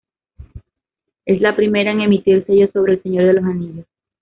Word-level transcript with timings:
Es 1.27 1.39
la 1.41 1.55
primera 1.55 1.91
en 1.91 2.01
emitir 2.01 2.43
sellos 2.47 2.71
sobre 2.73 2.93
"El 2.93 3.03
Señor 3.03 3.27
de 3.27 3.33
los 3.33 3.43
Anillos". 3.45 3.85